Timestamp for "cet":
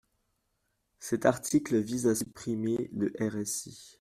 0.99-1.27